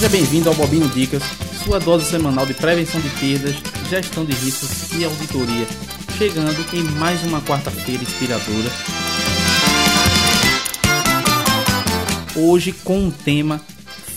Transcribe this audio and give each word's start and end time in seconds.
Seja 0.00 0.12
bem-vindo 0.12 0.48
ao 0.48 0.54
Bobino 0.54 0.88
Dicas, 0.88 1.22
sua 1.62 1.78
dose 1.78 2.06
semanal 2.06 2.46
de 2.46 2.54
prevenção 2.54 2.98
de 3.02 3.10
perdas, 3.10 3.54
gestão 3.90 4.24
de 4.24 4.32
riscos 4.32 4.90
e 4.98 5.04
auditoria. 5.04 5.66
Chegando 6.16 6.56
em 6.74 6.82
mais 6.98 7.22
uma 7.22 7.42
quarta-feira 7.42 8.02
inspiradora. 8.02 8.70
Hoje 12.34 12.72
com 12.72 13.08
o 13.08 13.12
tema 13.12 13.60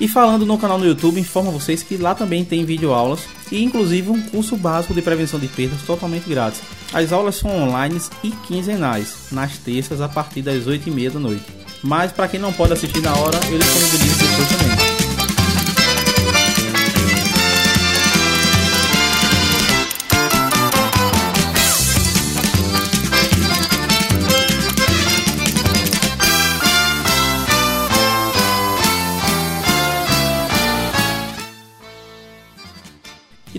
E 0.00 0.08
falando 0.08 0.46
no 0.46 0.56
canal 0.56 0.78
no 0.78 0.86
YouTube, 0.86 1.20
informo 1.20 1.52
vocês 1.52 1.82
que 1.82 1.98
lá 1.98 2.14
também 2.14 2.42
tem 2.42 2.64
vídeo 2.64 2.92
aulas 2.92 3.20
e 3.52 3.62
inclusive 3.62 4.08
um 4.08 4.20
curso 4.22 4.56
básico 4.56 4.94
de 4.94 5.02
prevenção 5.02 5.38
de 5.38 5.46
perdas 5.46 5.82
totalmente 5.82 6.28
grátis. 6.28 6.62
As 6.92 7.12
aulas 7.12 7.36
são 7.36 7.50
online 7.50 8.00
e 8.24 8.30
quinzenais, 8.30 9.28
nas 9.30 9.58
terças 9.58 10.00
a 10.00 10.08
partir 10.08 10.40
das 10.40 10.64
8h30 10.64 11.10
da 11.10 11.20
noite. 11.20 11.59
Mas 11.82 12.12
para 12.12 12.28
quem 12.28 12.38
não 12.38 12.52
pode 12.52 12.72
assistir 12.72 13.00
na 13.00 13.14
hora, 13.14 13.38
eu 13.50 13.58
disponibilizo 13.58 14.18
depois 14.18 14.48
também. 14.48 14.99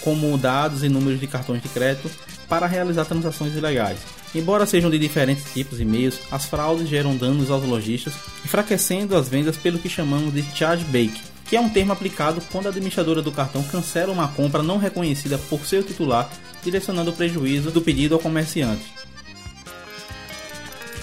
como 0.02 0.36
dados 0.36 0.84
e 0.84 0.90
números 0.90 1.18
de 1.18 1.26
cartões 1.26 1.62
de 1.62 1.70
crédito, 1.70 2.10
para 2.50 2.66
realizar 2.66 3.06
transações 3.06 3.56
ilegais. 3.56 4.00
Embora 4.34 4.66
sejam 4.66 4.90
de 4.90 4.98
diferentes 4.98 5.50
tipos 5.54 5.80
e 5.80 5.86
meios, 5.86 6.20
as 6.30 6.44
fraudes 6.44 6.86
geram 6.86 7.16
danos 7.16 7.50
aos 7.50 7.64
lojistas, 7.64 8.12
enfraquecendo 8.44 9.16
as 9.16 9.26
vendas 9.26 9.56
pelo 9.56 9.78
que 9.78 9.88
chamamos 9.88 10.34
de 10.34 10.42
chargeback, 10.54 11.18
que 11.46 11.56
é 11.56 11.60
um 11.60 11.70
termo 11.70 11.94
aplicado 11.94 12.42
quando 12.52 12.66
a 12.66 12.68
administradora 12.68 13.22
do 13.22 13.32
cartão 13.32 13.62
cancela 13.62 14.12
uma 14.12 14.28
compra 14.28 14.62
não 14.62 14.76
reconhecida 14.76 15.38
por 15.38 15.64
seu 15.64 15.82
titular, 15.82 16.30
direcionando 16.62 17.10
o 17.10 17.14
prejuízo 17.14 17.70
do 17.70 17.80
pedido 17.80 18.14
ao 18.14 18.20
comerciante. 18.20 19.00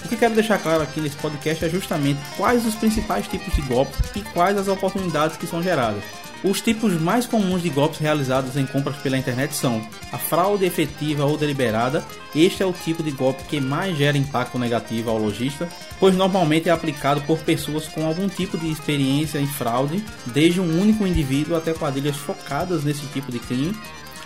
O 0.08 0.10
que 0.10 0.16
quero 0.16 0.32
deixar 0.32 0.58
claro 0.58 0.82
aqui 0.82 1.02
nesse 1.02 1.18
podcast 1.18 1.62
é 1.62 1.68
justamente 1.68 2.18
quais 2.34 2.64
os 2.64 2.74
principais 2.74 3.28
tipos 3.28 3.54
de 3.54 3.60
golpes 3.60 3.98
e 4.16 4.22
quais 4.22 4.56
as 4.56 4.66
oportunidades 4.66 5.36
que 5.36 5.46
são 5.46 5.62
geradas. 5.62 6.02
Os 6.42 6.62
tipos 6.62 6.98
mais 6.98 7.26
comuns 7.26 7.62
de 7.62 7.68
golpes 7.68 7.98
realizados 7.98 8.56
em 8.56 8.64
compras 8.64 8.96
pela 8.96 9.18
internet 9.18 9.54
são 9.54 9.86
a 10.10 10.16
fraude 10.16 10.64
efetiva 10.64 11.26
ou 11.26 11.36
deliberada. 11.36 12.02
Este 12.34 12.62
é 12.62 12.66
o 12.66 12.72
tipo 12.72 13.02
de 13.02 13.10
golpe 13.10 13.42
que 13.42 13.60
mais 13.60 13.98
gera 13.98 14.16
impacto 14.16 14.58
negativo 14.58 15.10
ao 15.10 15.18
lojista, 15.18 15.68
pois 16.00 16.16
normalmente 16.16 16.70
é 16.70 16.72
aplicado 16.72 17.20
por 17.26 17.40
pessoas 17.40 17.86
com 17.86 18.06
algum 18.06 18.30
tipo 18.30 18.56
de 18.56 18.70
experiência 18.70 19.38
em 19.38 19.46
fraude, 19.46 20.02
desde 20.24 20.58
um 20.58 20.80
único 20.80 21.06
indivíduo 21.06 21.54
até 21.54 21.74
quadrilhas 21.74 22.16
focadas 22.16 22.82
nesse 22.82 23.04
tipo 23.08 23.30
de 23.30 23.40
crime. 23.40 23.76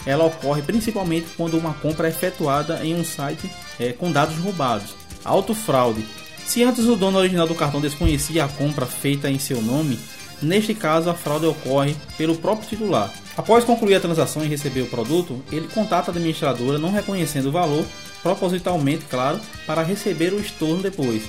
Ela 0.06 0.26
ocorre 0.26 0.62
principalmente 0.62 1.26
quando 1.36 1.58
uma 1.58 1.74
compra 1.74 2.06
é 2.06 2.10
efetuada 2.10 2.86
em 2.86 2.94
um 2.94 3.04
site 3.04 3.50
é, 3.80 3.92
com 3.92 4.12
dados 4.12 4.38
roubados. 4.38 5.01
Autofraude. 5.24 6.04
Se 6.44 6.62
antes 6.62 6.86
o 6.86 6.96
dono 6.96 7.18
original 7.18 7.46
do 7.46 7.54
cartão 7.54 7.80
desconhecia 7.80 8.44
a 8.44 8.48
compra 8.48 8.86
feita 8.86 9.30
em 9.30 9.38
seu 9.38 9.62
nome, 9.62 9.98
neste 10.40 10.74
caso 10.74 11.08
a 11.08 11.14
fraude 11.14 11.46
ocorre 11.46 11.94
pelo 12.18 12.36
próprio 12.36 12.68
titular. 12.68 13.12
Após 13.36 13.64
concluir 13.64 13.94
a 13.94 14.00
transação 14.00 14.44
e 14.44 14.48
receber 14.48 14.82
o 14.82 14.88
produto, 14.88 15.42
ele 15.50 15.68
contata 15.68 16.10
a 16.10 16.12
administradora 16.12 16.78
não 16.78 16.92
reconhecendo 16.92 17.46
o 17.46 17.52
valor, 17.52 17.84
propositalmente, 18.22 19.04
claro, 19.08 19.40
para 19.66 19.82
receber 19.82 20.32
o 20.32 20.40
estorno 20.40 20.82
depois. 20.82 21.22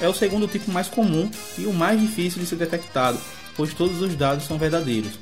É 0.00 0.08
o 0.08 0.14
segundo 0.14 0.46
tipo 0.46 0.70
mais 0.70 0.88
comum 0.88 1.30
e 1.56 1.64
o 1.64 1.72
mais 1.72 2.00
difícil 2.00 2.40
de 2.40 2.46
ser 2.46 2.56
detectado, 2.56 3.18
pois 3.56 3.72
todos 3.72 4.02
os 4.02 4.14
dados 4.14 4.44
são 4.44 4.58
verdadeiros. 4.58 5.12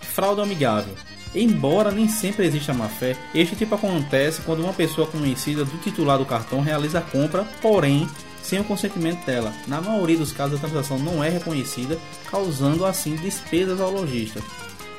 Fraude 0.00 0.40
amigável. 0.40 0.94
Embora 1.34 1.90
nem 1.90 2.08
sempre 2.08 2.46
exista 2.46 2.74
má 2.74 2.88
fé, 2.88 3.16
este 3.34 3.56
tipo 3.56 3.74
acontece 3.74 4.42
quando 4.42 4.62
uma 4.62 4.72
pessoa 4.72 5.06
conhecida 5.06 5.64
do 5.64 5.78
titular 5.78 6.18
do 6.18 6.26
cartão 6.26 6.60
realiza 6.60 6.98
a 6.98 7.02
compra, 7.02 7.44
porém 7.62 8.06
sem 8.42 8.60
o 8.60 8.64
consentimento 8.64 9.24
dela. 9.24 9.52
Na 9.66 9.80
maioria 9.80 10.18
dos 10.18 10.32
casos, 10.32 10.58
a 10.58 10.66
transação 10.66 10.98
não 10.98 11.22
é 11.24 11.30
reconhecida, 11.30 11.98
causando 12.30 12.84
assim 12.84 13.16
despesas 13.16 13.80
ao 13.80 13.90
lojista. 13.90 14.40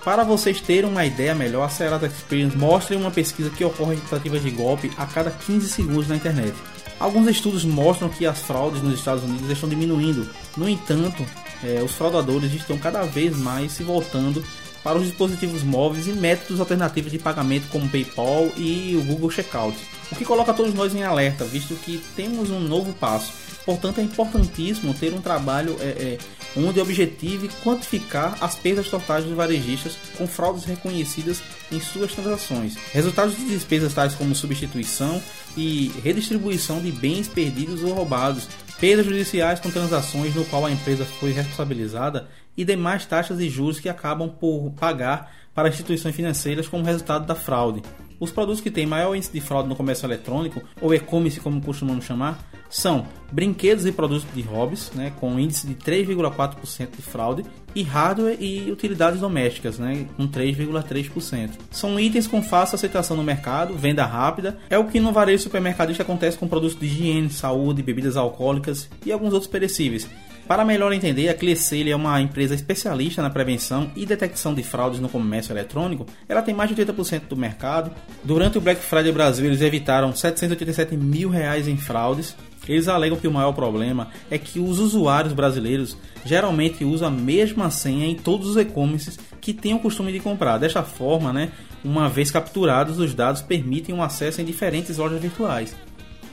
Para 0.04 0.24
vocês 0.24 0.60
terem 0.60 0.90
uma 0.90 1.06
ideia 1.06 1.36
melhor, 1.36 1.64
a 1.64 1.70
Serasa 1.70 2.08
Experience 2.08 2.58
mostra 2.58 2.98
uma 2.98 3.12
pesquisa 3.12 3.50
que 3.50 3.64
ocorre 3.64 3.96
em 3.96 4.00
tentativas 4.00 4.42
de 4.42 4.50
golpe 4.50 4.92
a 4.98 5.06
cada 5.06 5.32
15 5.32 5.70
segundos 5.70 6.08
na 6.08 6.16
internet. 6.16 6.54
Alguns 7.00 7.28
estudos 7.28 7.64
mostram 7.64 8.10
que 8.10 8.26
as 8.26 8.40
fraudes 8.40 8.82
nos 8.82 8.96
Estados 8.96 9.24
Unidos 9.24 9.50
estão 9.50 9.70
diminuindo. 9.70 10.30
No 10.58 10.68
entanto, 10.68 11.26
eh, 11.64 11.82
os 11.84 11.94
fraudadores 11.94 12.54
estão 12.54 12.78
cada 12.78 13.04
vez 13.04 13.38
mais 13.38 13.72
se 13.72 13.84
voltando 13.84 14.44
para 14.84 14.98
os 14.98 15.06
dispositivos 15.06 15.64
móveis 15.64 16.08
e 16.08 16.12
métodos 16.12 16.60
alternativos 16.60 17.12
de 17.12 17.20
pagamento 17.20 17.68
como 17.70 17.90
PayPal 17.90 18.50
e 18.58 18.96
o 19.00 19.06
Google 19.06 19.32
Checkout, 19.32 19.78
o 20.12 20.16
que 20.16 20.26
coloca 20.26 20.54
todos 20.54 20.74
nós 20.74 20.94
em 20.94 21.04
alerta, 21.04 21.46
visto 21.46 21.76
que 21.76 22.04
temos 22.16 22.50
um 22.50 22.60
novo 22.60 22.94
passo. 22.94 23.32
Portanto, 23.66 24.00
é 24.00 24.04
importantíssimo 24.04 24.94
ter 24.94 25.14
um 25.14 25.22
trabalho 25.22 25.78
é, 25.80 25.86
é, 25.86 26.18
onde 26.58 26.82
objetive 26.82 27.50
quantificar 27.64 28.38
as 28.42 28.56
perdas 28.56 28.90
totais 28.90 29.24
dos 29.24 29.34
varejistas 29.34 29.96
com 30.18 30.28
fraudes 30.28 30.66
reconhecidas 30.66 31.42
em 31.72 31.80
suas 31.80 32.12
transações. 32.12 32.76
Resultados 32.92 33.38
de 33.38 33.46
despesas 33.46 33.94
tais 33.94 34.16
como 34.16 34.36
substituição 34.36 35.22
e 35.56 35.92
redistribuição 36.04 36.82
de 36.82 36.92
bens 36.92 37.28
perdidos 37.28 37.82
ou 37.84 37.94
roubados, 37.94 38.50
perdas 38.84 39.06
judiciais 39.06 39.62
com 39.62 39.72
transações 39.72 40.36
no 40.36 40.44
qual 40.44 40.66
a 40.66 40.72
empresa 40.72 41.06
foi 41.06 41.32
responsabilizada 41.32 42.28
e 42.58 42.66
demais 42.66 43.06
taxas 43.06 43.40
e 43.40 43.50
juros 43.50 43.80
que 43.80 43.88
acabam 43.88 44.28
por 44.28 44.72
pagar 44.72 45.34
para 45.56 45.70
instituições 45.70 46.14
financeiras 46.14 46.68
como 46.68 46.84
resultado 46.84 47.26
da 47.26 47.34
fraude. 47.34 47.82
Os 48.24 48.32
produtos 48.32 48.62
que 48.62 48.72
têm 48.72 48.86
maior 48.86 49.14
índice 49.14 49.34
de 49.34 49.42
fraude 49.42 49.68
no 49.68 49.76
comércio 49.76 50.06
eletrônico, 50.06 50.64
ou 50.80 50.94
e-commerce 50.94 51.42
como 51.42 51.62
costumamos 51.62 52.06
chamar, 52.06 52.40
são 52.70 53.06
brinquedos 53.30 53.86
e 53.86 53.92
produtos 53.92 54.26
de 54.34 54.42
hobbies, 54.42 54.94
né, 54.96 55.12
com 55.20 55.38
índice 55.38 55.68
de 55.68 55.76
3,4% 55.76 56.96
de 56.96 57.02
fraude, 57.02 57.44
e 57.76 57.84
hardware 57.84 58.38
e 58.40 58.72
utilidades 58.72 59.20
domésticas, 59.20 59.78
né, 59.78 60.08
com 60.16 60.26
3,3%. 60.26 61.50
São 61.70 62.00
itens 62.00 62.26
com 62.26 62.42
fácil 62.42 62.76
aceitação 62.76 63.18
no 63.18 63.24
mercado, 63.24 63.76
venda 63.76 64.06
rápida, 64.06 64.58
é 64.70 64.78
o 64.78 64.86
que 64.86 65.02
no 65.02 65.12
varejo 65.12 65.44
supermercadista 65.44 66.04
acontece 66.04 66.38
com 66.38 66.48
produtos 66.48 66.80
de 66.80 66.86
higiene, 66.86 67.30
saúde, 67.30 67.84
bebidas 67.84 68.16
alcoólicas 68.16 68.90
e 69.06 69.12
alguns 69.12 69.34
outros 69.34 69.52
perecíveis. 69.52 70.08
Para 70.48 70.66
melhor 70.66 70.92
entender, 70.92 71.30
a 71.30 71.34
Clearseal 71.34 71.88
é 71.88 71.96
uma 71.96 72.20
empresa 72.22 72.54
especialista 72.54 73.22
na 73.22 73.30
prevenção 73.30 73.90
e 73.96 74.06
detecção 74.06 74.54
de 74.54 74.62
fraudes 74.62 75.00
no 75.00 75.08
comércio 75.08 75.54
eletrônico. 75.54 76.06
Ela 76.28 76.42
tem 76.42 76.54
mais 76.54 76.70
de 76.70 76.76
80% 76.86 77.28
do 77.30 77.38
mercado. 77.38 77.92
Durante 78.26 78.58
o 78.58 78.62
Black 78.62 78.82
Friday 78.82 79.12
Brasil, 79.14 79.46
eles 79.46 79.62
evitaram 79.62 80.14
787 80.14 80.98
mil 80.98 81.30
reais 81.30 81.66
em 81.68 81.78
fraudes. 81.78 82.36
Eles 82.68 82.90
alegam 82.90 83.18
que 83.18 83.28
o 83.28 83.32
maior 83.32 83.54
problema 83.54 84.10
é 84.30 84.38
que 84.38 84.60
os 84.60 84.80
usuários 84.80 85.34
brasileiros 85.34 85.98
geralmente 86.26 86.84
usam 86.84 87.08
a 87.08 87.12
mesma 87.12 87.70
senha 87.70 88.06
em 88.06 88.16
todos 88.16 88.50
os 88.50 88.58
e-commerces 88.58 89.18
que 89.40 89.54
têm 89.54 89.74
o 89.74 89.80
costume 89.80 90.12
de 90.12 90.20
comprar. 90.20 90.58
Desta 90.58 90.84
forma, 90.84 91.32
né, 91.32 91.52
uma 91.84 92.10
vez 92.10 92.32
capturados, 92.32 93.00
os 93.00 93.14
dados 93.14 93.42
permitem 93.42 93.96
um 93.96 94.04
acesso 94.04 94.42
em 94.42 94.46
diferentes 94.46 94.98
lojas 94.98 95.22
virtuais. 95.22 95.74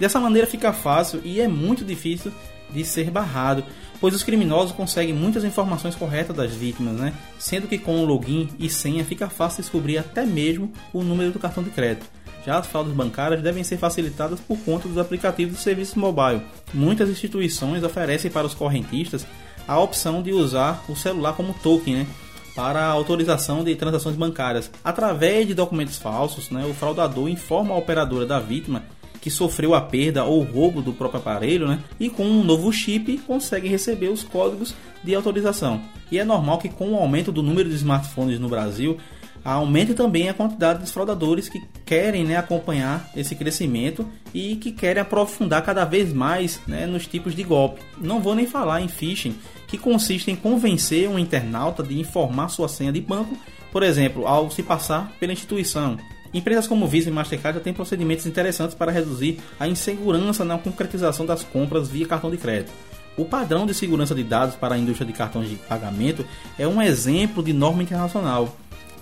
Dessa 0.01 0.19
maneira 0.19 0.49
fica 0.49 0.73
fácil 0.73 1.21
e 1.25 1.41
é 1.41 1.47
muito 1.47 1.85
difícil 1.85 2.33
de 2.73 2.85
ser 2.85 3.11
barrado, 3.11 3.65
pois 4.01 4.15
os 4.15 4.23
criminosos 4.23 4.73
conseguem 4.73 5.15
muitas 5.15 5.45
informações 5.45 5.95
corretas 5.95 6.37
das 6.37 6.55
vítimas, 6.55 6.95
né? 6.95 7.13
sendo 7.39 7.69
que 7.69 7.79
com 7.79 8.03
o 8.03 8.05
login 8.05 8.49
e 8.59 8.69
senha 8.69 9.05
fica 9.05 9.29
fácil 9.29 9.63
descobrir 9.63 9.99
até 9.99 10.25
mesmo 10.25 10.73
o 10.93 11.03
número 11.03 11.33
do 11.33 11.39
cartão 11.39 11.63
de 11.63 11.71
crédito. 11.71 12.07
Já 12.45 12.59
as 12.59 12.67
fraudes 12.67 12.95
bancárias 12.95 13.43
devem 13.43 13.63
ser 13.63 13.77
facilitadas 13.77 14.41
por 14.41 14.59
conta 14.59 14.89
dos 14.89 14.97
aplicativos 14.97 15.57
de 15.57 15.61
serviço 15.61 15.99
mobile. 15.99 16.43
Muitas 16.73 17.11
instituições 17.11 17.85
oferecem 17.85 18.31
para 18.31 18.47
os 18.47 18.55
correntistas 18.55 19.27
a 19.69 19.79
opção 19.79 20.23
de 20.23 20.33
usar 20.33 20.83
o 20.89 20.97
celular 20.97 21.35
como 21.35 21.55
token, 21.63 21.97
né? 21.97 22.07
para 22.55 22.81
a 22.81 22.91
autorização 22.91 23.63
de 23.63 23.75
transações 23.77 24.17
bancárias. 24.17 24.71
Através 24.85 25.47
de 25.47 25.55
documentos 25.55 25.97
falsos, 25.97 26.51
né, 26.51 26.67
o 26.67 26.75
fraudador 26.75 27.29
informa 27.29 27.75
a 27.75 27.79
operadora 27.79 28.27
da 28.27 28.41
vítima 28.41 28.83
que 29.21 29.31
sofreu 29.31 29.75
a 29.75 29.81
perda 29.81 30.25
ou 30.25 30.43
roubo 30.43 30.81
do 30.81 30.93
próprio 30.93 31.21
aparelho, 31.21 31.69
né? 31.69 31.81
E 31.99 32.09
com 32.09 32.25
um 32.25 32.43
novo 32.43 32.73
chip 32.73 33.19
consegue 33.19 33.69
receber 33.69 34.09
os 34.09 34.23
códigos 34.23 34.75
de 35.05 35.15
autorização. 35.15 35.81
E 36.11 36.19
é 36.19 36.25
normal 36.25 36.59
que 36.59 36.69
com 36.69 36.93
o 36.93 36.97
aumento 36.97 37.31
do 37.31 37.43
número 37.43 37.69
de 37.69 37.75
smartphones 37.77 38.39
no 38.39 38.49
Brasil, 38.49 38.97
aumente 39.45 39.95
também 39.95 40.29
a 40.29 40.35
quantidade 40.35 40.85
de 40.85 40.91
fraudadores 40.91 41.49
que 41.49 41.63
querem 41.85 42.25
né, 42.25 42.37
acompanhar 42.37 43.11
esse 43.17 43.35
crescimento 43.35 44.07
e 44.35 44.57
que 44.57 44.73
querem 44.73 45.03
aprofundar 45.03 45.65
cada 45.65 45.85
vez 45.85 46.13
mais 46.13 46.61
né, 46.67 46.87
nos 46.87 47.07
tipos 47.07 47.35
de 47.35 47.43
golpe. 47.43 47.81
Não 47.99 48.21
vou 48.21 48.35
nem 48.35 48.47
falar 48.47 48.81
em 48.81 48.89
phishing, 48.89 49.35
que 49.67 49.79
consiste 49.79 50.31
em 50.31 50.37
convencer 50.37 51.09
um 51.09 51.19
internauta 51.19 51.83
de 51.83 51.99
informar 51.99 52.49
sua 52.49 52.69
senha 52.69 52.93
de 52.93 53.01
banco, 53.01 53.37
por 53.73 53.83
exemplo, 53.83 54.27
ao 54.27 54.51
se 54.51 54.63
passar 54.63 55.13
pela 55.21 55.33
instituição 55.33 55.97
Empresas 56.32 56.67
como 56.67 56.87
Visa 56.87 57.09
e 57.09 57.12
Mastercard 57.12 57.59
já 57.59 57.65
têm 57.65 57.75
procedimentos 57.75 58.25
interessantes 58.25 58.75
para 58.75 58.93
reduzir 58.93 59.41
a 59.59 59.67
insegurança 59.67 60.44
na 60.44 60.59
concretização 60.59 61.27
das 61.27 61.43
compras 61.43 61.88
via 61.88 62.06
cartão 62.06 62.31
de 62.31 62.37
crédito. 62.37 62.73
O 63.17 63.25
padrão 63.25 63.67
de 63.67 63.75
segurança 63.75 64.15
de 64.15 64.23
dados 64.23 64.55
para 64.55 64.77
a 64.77 64.79
indústria 64.79 65.06
de 65.06 65.12
cartões 65.12 65.50
de 65.50 65.56
pagamento 65.56 66.25
é 66.59 66.67
um 66.67 66.81
exemplo 66.81 67.43
de 67.43 67.53
norma 67.53 67.82
internacional, 67.82 68.56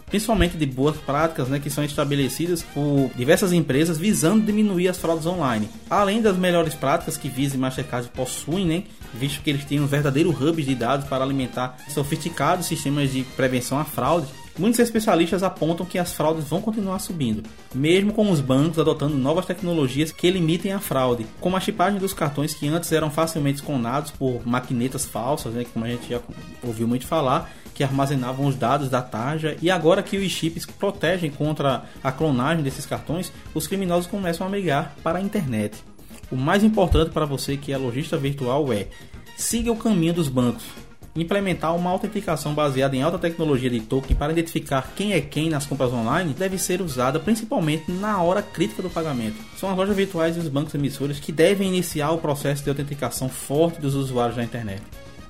principalmente 0.07 0.57
de 0.57 0.65
boas 0.65 0.97
práticas 0.97 1.49
né, 1.49 1.59
que 1.59 1.69
são 1.69 1.85
estabelecidas 1.85 2.63
por 2.63 3.11
diversas 3.15 3.53
empresas 3.53 3.99
visando 3.99 4.47
diminuir 4.47 4.89
as 4.89 4.97
fraudes 4.97 5.27
online. 5.27 5.69
Além 5.91 6.23
das 6.23 6.37
melhores 6.37 6.75
práticas 6.75 7.19
que 7.19 7.29
Visa 7.29 7.57
e 7.57 7.59
Mastercard 7.59 8.09
possuem, 8.09 8.65
né, 8.65 8.85
visto 9.15 9.43
que 9.43 9.51
eles 9.51 9.67
têm 9.67 9.81
um 9.81 9.87
verdadeiro 9.87 10.31
hub 10.31 10.63
de 10.63 10.75
dados 10.75 11.07
para 11.07 11.23
alimentar 11.23 11.77
sofisticados 11.91 12.67
sistemas 12.67 13.13
de 13.13 13.23
prevenção 13.37 13.79
à 13.79 13.85
fraude, 13.85 14.27
Muitos 14.59 14.81
especialistas 14.81 15.45
apontam 15.45 15.87
que 15.87 15.99
as 15.99 16.13
fraudes 16.13 16.49
vão 16.49 16.61
continuar 16.61 16.99
subindo, 16.99 17.45
mesmo 17.73 18.13
com 18.13 18.29
os 18.29 18.41
bancos 18.41 18.81
adotando 18.81 19.17
novas 19.17 19.47
tecnologias 19.47 20.11
que 20.11 20.29
limitem 20.29 20.73
a 20.73 20.81
fraude, 20.81 21.27
como 21.41 21.57
a 21.57 21.61
chipagem 21.61 22.01
dos 22.01 22.13
cartões 22.13 22.55
que 22.55 22.67
antes 22.67 22.91
eram 22.91 23.09
facilmente 23.09 23.61
esconados 23.61 24.11
por 24.11 24.45
maquinetas 24.45 25.05
falsas, 25.05 25.55
né, 25.55 25.65
como 25.73 25.85
a 25.85 25.89
gente 25.89 26.11
já 26.11 26.21
ouviu 26.61 26.89
muito 26.89 27.07
falar, 27.07 27.53
que 27.73 27.85
armazenavam 27.85 28.47
os 28.47 28.57
dados 28.57 28.89
da 28.89 29.01
tarja, 29.01 29.57
e 29.63 29.71
agora 29.71 30.03
que 30.03 30.17
os 30.17 30.33
chips 30.33 30.67
protegem 30.67 31.31
contra 31.31 31.85
a 32.03 32.11
clonagem 32.11 32.65
desses 32.65 32.85
cartões, 32.85 33.31
os 33.55 33.69
criminosos 33.69 34.09
começam 34.09 34.45
a 34.45 34.51
migrar 34.51 34.97
para 35.05 35.21
a 35.21 35.23
internet. 35.23 35.85
O 36.33 36.37
mais 36.37 36.65
importante 36.65 37.13
para 37.13 37.25
você 37.25 37.57
que 37.57 37.73
é 37.73 37.79
lojista 37.79 38.17
virtual 38.17 38.73
é 38.73 38.89
siga 39.37 39.71
o 39.71 39.77
caminho 39.77 40.15
dos 40.15 40.29
bancos 40.29 40.65
implementar 41.21 41.75
uma 41.75 41.91
autenticação 41.91 42.55
baseada 42.55 42.95
em 42.95 43.03
alta 43.03 43.19
tecnologia 43.19 43.71
de 43.71 43.81
token 43.81 44.17
para 44.17 44.33
identificar 44.33 44.93
quem 44.95 45.13
é 45.13 45.21
quem 45.21 45.51
nas 45.51 45.67
compras 45.67 45.93
online 45.93 46.35
deve 46.35 46.59
ser 46.59 46.81
usada 46.81 47.19
principalmente 47.19 47.91
na 47.91 48.23
hora 48.23 48.43
crítica 48.43 48.83
do 48.83 48.91
pagamento. 48.91 49.37
São 49.57 49.71
as 49.71 49.77
lojas 49.77 49.97
virtuais 49.97 50.37
e 50.37 50.41
os 50.41 50.49
bancos 50.49 50.75
emissores 50.75 51.21
que 51.21 51.33
devem 51.33 51.69
iniciar 51.69 52.11
o 52.11 52.19
processo 52.19 52.63
de 52.63 52.71
autenticação 52.71 53.29
forte 53.29 53.81
dos 53.81 53.95
usuários 53.95 54.37
da 54.37 54.45
internet. 54.45 54.83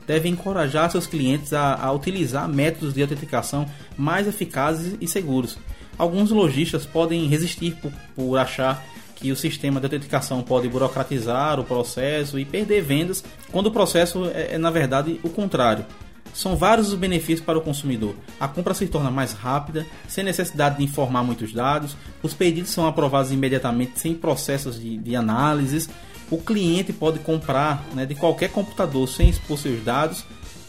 Devem 0.06 0.32
encorajar 0.32 0.90
seus 0.90 1.06
clientes 1.06 1.52
a, 1.52 1.75
a 1.75 1.93
utilizar 1.93 2.49
métodos 2.49 2.94
de 2.94 3.02
autenticação 3.02 3.67
mais 3.96 4.26
eficazes 4.26 4.96
e 5.00 5.06
seguros. 5.06 5.58
Alguns 5.99 6.31
lojistas 6.31 6.87
podem 6.87 7.26
resistir 7.26 7.75
por, 7.76 7.93
por 8.14 8.38
achar 8.38 8.82
que 9.18 9.32
o 9.32 9.36
sistema 9.36 9.80
de 9.80 9.86
autenticação 9.86 10.42
pode 10.42 10.68
burocratizar 10.68 11.58
o 11.58 11.64
processo 11.64 12.38
e 12.38 12.44
perder 12.44 12.82
vendas, 12.82 13.24
quando 13.50 13.66
o 13.66 13.70
processo 13.70 14.26
é, 14.26 14.54
é 14.54 14.58
na 14.58 14.70
verdade 14.70 15.20
o 15.22 15.28
contrário. 15.28 15.84
São 16.32 16.56
vários 16.56 16.88
os 16.88 16.94
benefícios 16.94 17.40
para 17.40 17.58
o 17.58 17.62
consumidor. 17.62 18.14
A 18.38 18.46
compra 18.46 18.74
se 18.74 18.86
torna 18.86 19.10
mais 19.10 19.32
rápida, 19.32 19.84
sem 20.06 20.22
necessidade 20.22 20.78
de 20.78 20.84
informar 20.84 21.24
muitos 21.24 21.52
dados, 21.52 21.96
os 22.22 22.32
pedidos 22.32 22.70
são 22.70 22.86
aprovados 22.86 23.32
imediatamente 23.32 23.98
sem 23.98 24.14
processos 24.14 24.80
de, 24.80 24.96
de 24.98 25.16
análises, 25.16 25.88
o 26.30 26.38
cliente 26.38 26.92
pode 26.92 27.18
comprar 27.20 27.84
né, 27.94 28.04
de 28.04 28.14
qualquer 28.14 28.50
computador 28.50 29.08
sem 29.08 29.30
expor 29.30 29.58
seus 29.58 29.82
dados 29.82 30.24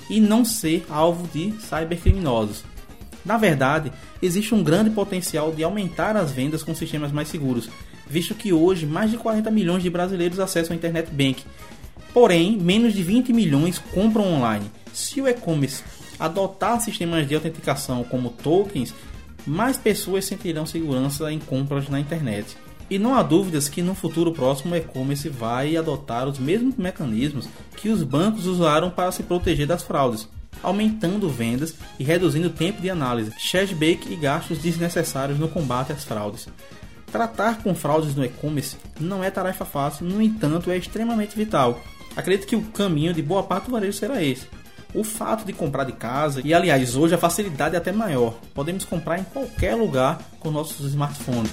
e 0.09 0.19
não 0.19 0.43
ser 0.43 0.85
alvo 0.89 1.27
de 1.27 1.53
cybercriminosos. 1.59 2.63
Na 3.25 3.37
verdade, 3.37 3.91
existe 4.21 4.56
um 4.56 4.63
grande 4.63 4.89
potencial 4.89 5.51
de 5.51 5.63
aumentar 5.63 6.15
as 6.15 6.31
vendas 6.31 6.63
com 6.63 6.73
sistemas 6.73 7.11
mais 7.11 7.27
seguros, 7.27 7.69
visto 8.09 8.33
que 8.33 8.51
hoje 8.51 8.85
mais 8.85 9.11
de 9.11 9.18
40 9.18 9.51
milhões 9.51 9.83
de 9.83 9.89
brasileiros 9.89 10.39
acessam 10.39 10.73
a 10.73 10.75
internet 10.75 11.11
bank. 11.11 11.44
Porém, 12.13 12.57
menos 12.57 12.94
de 12.94 13.04
20 13.04 13.31
milhões 13.31 13.78
compram 13.78 14.25
online. 14.25 14.66
Se 14.92 15.21
o 15.21 15.28
e-commerce 15.28 15.83
adotar 16.19 16.81
sistemas 16.81 17.28
de 17.28 17.35
autenticação 17.35 18.04
como 18.04 18.31
tokens, 18.31 18.94
mais 19.45 19.78
pessoas 19.78 20.25
sentirão 20.25 20.66
segurança 20.66 21.31
em 21.31 21.39
compras 21.39 21.87
na 21.87 21.99
internet. 21.99 22.57
E 22.89 22.97
não 22.97 23.13
há 23.13 23.21
dúvidas 23.21 23.69
que 23.69 23.83
no 23.83 23.94
futuro 23.94 24.33
próximo 24.33 24.73
o 24.73 24.78
e-commerce 24.78 25.30
vai 25.30 25.78
adotar 25.78 26.28
os 26.28 26.39
mesmos 26.39 26.75
mecanismos 26.75 27.47
que 27.78 27.89
os 27.89 28.01
bancos 28.01 28.47
usaram 28.47 28.89
para 28.89 29.11
se 29.11 29.21
proteger 29.21 29.68
das 29.68 29.83
fraudes, 29.83 30.28
aumentando 30.63 31.30
vendas 31.30 31.75
e 31.99 32.04
reduzindo 32.04 32.47
o 32.47 32.51
tempo 32.51 32.81
de 32.81 32.89
análise, 32.89 33.31
cashback 33.51 34.11
e 34.11 34.16
gastos 34.16 34.57
desnecessários 34.57 35.37
no 35.37 35.47
combate 35.47 35.92
às 35.92 36.04
fraudes. 36.04 36.47
Tratar 37.11 37.63
com 37.63 37.73
fraudes 37.73 38.16
no 38.16 38.23
e-commerce 38.23 38.78
não 38.99 39.23
é 39.23 39.31
tarefa 39.31 39.66
fácil, 39.66 40.06
no 40.06 40.21
entanto, 40.21 40.69
é 40.69 40.78
extremamente 40.78 41.35
vital. 41.35 41.80
Acredito 42.16 42.47
que 42.47 42.56
o 42.56 42.61
caminho 42.61 43.13
de 43.13 43.21
boa 43.21 43.44
parte 43.44 43.66
do 43.66 43.71
varejo 43.71 43.97
será 43.97 44.23
esse. 44.23 44.47
O 44.94 45.04
fato 45.04 45.45
de 45.45 45.54
comprar 45.54 45.83
de 45.83 45.94
casa, 45.94 46.42
e 46.44 46.54
aliás, 46.54 46.95
hoje 46.95 47.13
a 47.13 47.18
facilidade 47.18 47.75
é 47.75 47.78
até 47.78 47.92
maior. 47.92 48.35
Podemos 48.54 48.85
comprar 48.85 49.19
em 49.19 49.23
qualquer 49.23 49.75
lugar 49.75 50.19
com 50.39 50.49
nossos 50.49 50.85
smartphones. 50.85 51.51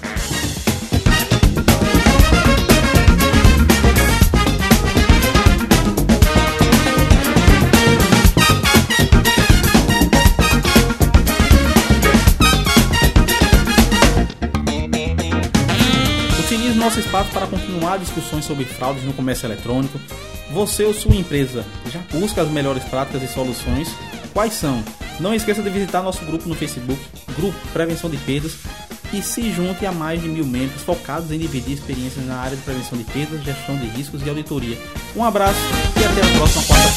Espaço 17.01 17.31
para 17.31 17.47
continuar 17.47 17.99
discussões 17.99 18.45
sobre 18.45 18.65
fraudes 18.65 19.05
no 19.05 19.13
comércio 19.13 19.47
eletrônico. 19.47 19.99
Você 20.53 20.85
ou 20.85 20.95
sua 20.95 21.15
empresa 21.15 21.65
já 21.91 22.01
busca 22.13 22.43
as 22.43 22.49
melhores 22.49 22.85
práticas 22.85 23.23
e 23.23 23.29
soluções? 23.29 23.89
Quais 24.33 24.53
são? 24.53 24.83
Não 25.19 25.35
esqueça 25.35 25.63
de 25.63 25.71
visitar 25.71 26.03
nosso 26.03 26.25
grupo 26.25 26.49
no 26.49 26.55
Facebook, 26.55 27.01
Grupo 27.37 27.59
Prevenção 27.73 28.11
de 28.11 28.17
Perdas, 28.19 28.57
e 29.13 29.23
se 29.23 29.51
junte 29.53 29.87
a 29.87 29.93
mais 29.93 30.21
de 30.21 30.29
mil 30.29 30.45
membros 30.45 30.83
focados 30.83 31.31
em 31.31 31.39
dividir 31.39 31.75
experiências 31.75 32.25
na 32.27 32.37
área 32.37 32.57
de 32.57 32.63
prevenção 32.63 32.99
de 32.99 33.05
perdas, 33.05 33.43
gestão 33.43 33.77
de 33.77 33.87
riscos 33.87 34.25
e 34.25 34.29
auditoria. 34.29 34.77
Um 35.15 35.25
abraço 35.25 35.61
e 36.01 36.05
até 36.05 36.23
a 36.23 36.37
próxima 36.37 36.65
quarta 36.65 36.96